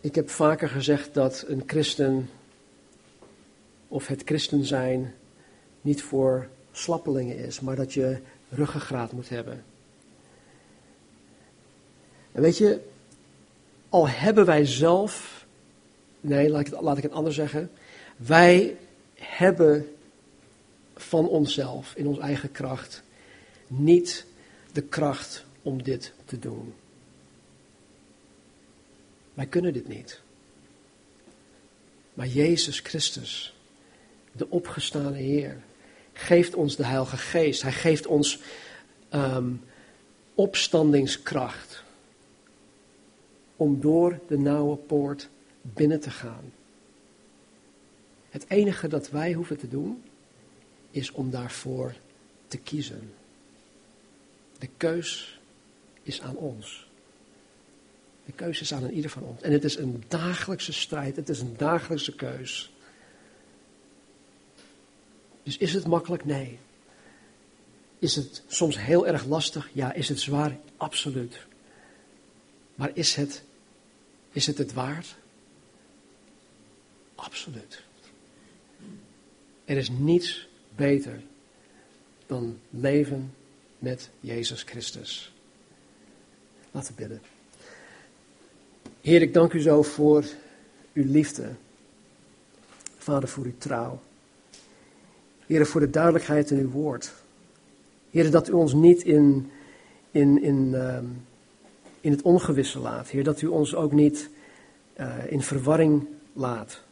[0.00, 2.28] Ik heb vaker gezegd dat een christen
[3.88, 5.14] of het christen zijn
[5.80, 8.18] niet voor slappelingen is, maar dat je
[8.48, 9.64] ruggengraat moet hebben.
[12.32, 12.80] En weet je,
[13.88, 15.46] al hebben wij zelf,
[16.20, 17.70] nee, laat ik laat ik het anders zeggen,
[18.16, 18.76] wij
[19.14, 19.94] hebben
[20.96, 23.02] van onszelf, in onze eigen kracht,
[23.66, 24.26] niet
[24.72, 26.74] de kracht om dit te doen.
[29.34, 30.20] Wij kunnen dit niet.
[32.14, 33.55] Maar Jezus Christus,
[34.36, 35.62] de opgestane Heer,
[36.12, 37.62] geeft ons de Heilige Geest.
[37.62, 38.40] Hij geeft ons
[39.14, 39.64] um,
[40.34, 41.82] opstandingskracht
[43.56, 45.28] om door de nauwe poort
[45.62, 46.52] binnen te gaan.
[48.30, 50.02] Het enige dat wij hoeven te doen,
[50.90, 51.94] is om daarvoor
[52.48, 53.12] te kiezen.
[54.58, 55.40] De keus
[56.02, 56.88] is aan ons.
[58.24, 59.42] De keuze is aan ieder van ons.
[59.42, 62.72] En het is een dagelijkse strijd, het is een dagelijkse keus.
[65.46, 66.24] Dus is het makkelijk?
[66.24, 66.58] Nee.
[67.98, 69.70] Is het soms heel erg lastig?
[69.72, 69.92] Ja.
[69.92, 70.56] Is het zwaar?
[70.76, 71.38] Absoluut.
[72.74, 73.42] Maar is het,
[74.32, 75.16] is het het waard?
[77.14, 77.82] Absoluut.
[79.64, 81.22] Er is niets beter
[82.26, 83.34] dan leven
[83.78, 85.32] met Jezus Christus.
[86.70, 87.22] Laten we bidden.
[89.00, 90.24] Heer, ik dank u zo voor
[90.92, 91.54] uw liefde.
[92.96, 94.00] Vader, voor uw trouw.
[95.46, 97.12] Heer, voor de duidelijkheid in uw woord.
[98.10, 99.50] Heer, dat u ons niet in,
[100.10, 100.98] in, in, uh,
[102.00, 103.08] in het ongewisse laat.
[103.08, 104.30] Heer, dat u ons ook niet
[105.00, 106.82] uh, in verwarring laat.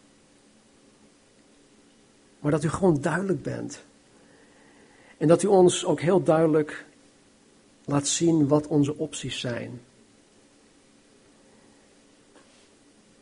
[2.38, 3.82] Maar dat u gewoon duidelijk bent.
[5.16, 6.84] En dat u ons ook heel duidelijk
[7.84, 9.80] laat zien wat onze opties zijn.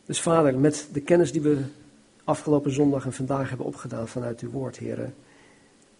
[0.05, 1.63] Dus vader, met de kennis die we
[2.23, 5.15] afgelopen zondag en vandaag hebben opgedaan vanuit uw woord, heren,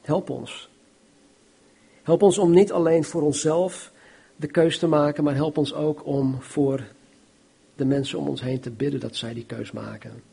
[0.02, 0.70] help ons.
[2.04, 3.92] Help ons om niet alleen voor onszelf
[4.36, 6.84] de keus te maken, maar help ons ook om voor
[7.76, 10.24] de mensen om ons heen te bidden dat zij die keus maken.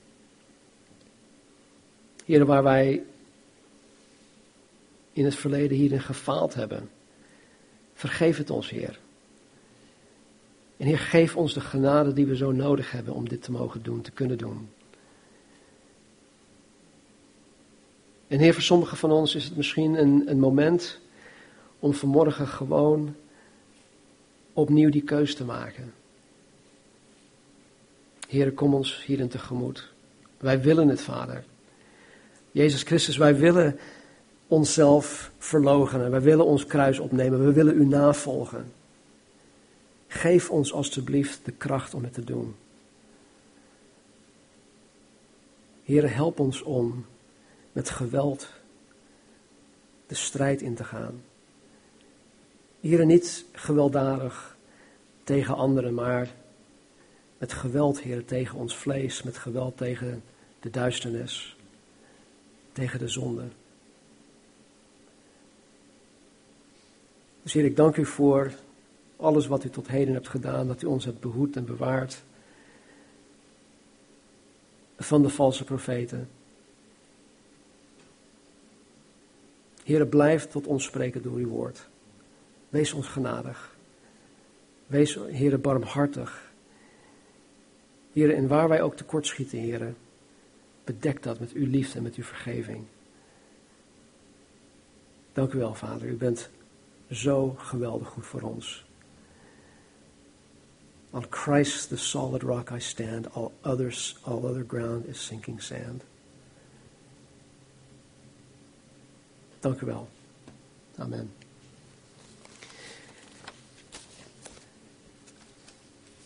[2.24, 3.02] Heren, waar wij
[5.12, 6.90] in het verleden hierin gefaald hebben,
[7.94, 8.98] vergeef het ons, Heer.
[10.76, 13.82] En Heer, geef ons de genade die we zo nodig hebben om dit te mogen
[13.82, 14.68] doen, te kunnen doen.
[18.30, 20.98] En Heer, voor sommigen van ons is het misschien een, een moment
[21.78, 23.14] om vanmorgen gewoon
[24.52, 25.92] opnieuw die keus te maken.
[28.28, 29.92] Heer, kom ons hierin tegemoet.
[30.38, 31.44] Wij willen het, Vader.
[32.50, 33.78] Jezus Christus, wij willen
[34.46, 36.10] onszelf verloochenen.
[36.10, 37.44] Wij willen ons kruis opnemen.
[37.44, 38.72] We willen u navolgen.
[40.06, 42.54] Geef ons alstublieft de kracht om het te doen.
[45.84, 47.04] Heer, help ons om
[47.72, 48.48] met geweld
[50.06, 51.22] de strijd in te gaan.
[52.80, 54.56] Heer, niet gewelddadig
[55.24, 56.34] tegen anderen, maar
[57.38, 60.22] met geweld, Heer, tegen ons vlees, met geweld tegen
[60.60, 61.56] de duisternis,
[62.72, 63.44] tegen de zonde.
[67.42, 68.52] Dus Heer, ik dank u voor
[69.16, 72.22] alles wat u tot heden hebt gedaan, dat u ons hebt behoed en bewaard
[74.98, 76.28] van de valse profeten.
[79.90, 81.88] Heer, blijf tot ons spreken door uw woord.
[82.68, 83.76] Wees ons genadig.
[84.86, 86.52] Wees, Heer, barmhartig.
[88.12, 89.94] Heer, en waar wij ook tekortschieten, Heer,
[90.84, 92.84] bedek dat met uw liefde en met uw vergeving.
[95.32, 96.08] Dank u wel, Vader.
[96.08, 96.50] U bent
[97.10, 98.84] zo geweldig goed voor ons.
[101.10, 103.34] On Christ, the solid rock, I stand.
[103.34, 106.02] All others, all other ground is sinking sand.
[109.60, 110.08] Dank u wel.
[110.96, 111.32] Amen.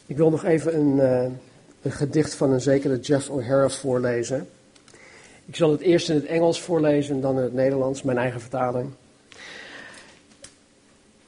[0.07, 1.32] Ik wil nog even een, uh,
[1.82, 4.49] een gedicht van een zekere Jeff O'Hara voorlezen.
[5.47, 8.41] Ik zal het eerst in het Engels voorlezen en dan in het Nederlands, mijn eigen
[8.41, 8.91] vertaling.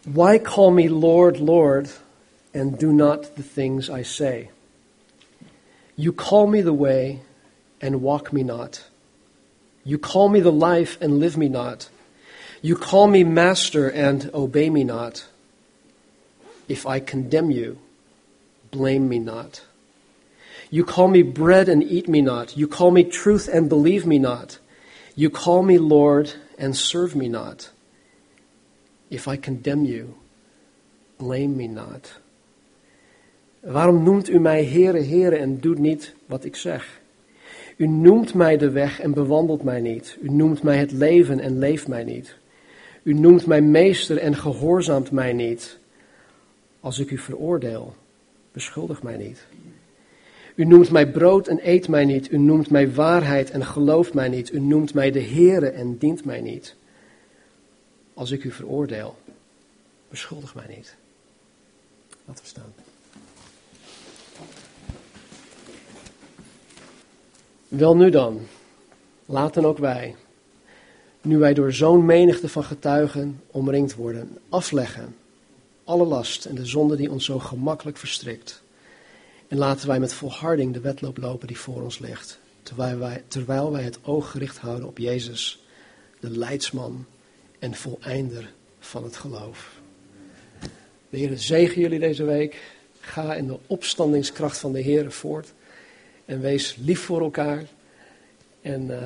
[0.03, 2.01] Why call me Lord, Lord,
[2.55, 4.51] and do not the things I say?
[5.95, 7.23] You call me the way,
[7.79, 8.91] and walk me not.
[9.83, 11.91] You call me the life, and live me not.
[12.63, 15.27] You call me master, and obey me not.
[16.69, 17.79] If I condemn you,
[18.71, 19.63] blame me not.
[20.71, 22.57] You call me bread and eat me not.
[22.57, 24.59] You call me truth and believe me not.
[25.15, 27.71] You call me Lord and serve me not.
[29.11, 30.15] If I condemn you,
[31.19, 32.19] blame me not.
[33.61, 37.01] Waarom noemt u mij Heere, Heere en doet niet wat ik zeg?
[37.77, 40.17] U noemt mij de weg en bewandelt mij niet.
[40.21, 42.37] U noemt mij het leven en leeft mij niet.
[43.07, 45.79] U noemt mij meester en gehoorzaamt mij niet.
[46.81, 47.95] Als ik u veroordeel,
[48.53, 49.47] beschuldig mij niet.
[50.55, 52.33] U noemt mij brood en eet mij niet.
[52.33, 54.53] U noemt mij waarheid en gelooft mij niet.
[54.53, 56.77] U noemt mij de Heere en dient mij niet.
[58.15, 59.17] Als ik u veroordeel,
[60.09, 60.97] beschuldig mij niet.
[62.25, 62.75] Laten we staan.
[67.69, 68.41] Wel nu dan,
[69.27, 70.15] laten ook wij,
[71.27, 75.15] nu wij door zo'n menigte van getuigen omringd worden, afleggen
[75.85, 78.63] alle last en de zonde die ons zo gemakkelijk verstrikt.
[79.49, 83.73] En laten wij met volharding de wedloop lopen die voor ons ligt, terwijl wij, terwijl
[83.73, 85.65] wij het oog gericht houden op Jezus,
[86.21, 87.07] de leidsman
[87.59, 89.81] en voleinder van het geloof.
[91.11, 92.75] De Heer zegen jullie deze week.
[93.01, 95.53] Ga in de opstandingskracht van de Heer voort.
[96.25, 97.65] En wees lief voor elkaar.
[98.61, 98.99] En uh,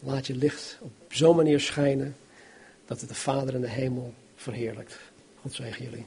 [0.00, 2.16] laat je licht op zo'n manier schijnen
[2.86, 4.98] dat het de Vader in de hemel verheerlijkt.
[5.40, 6.06] God zegen jullie.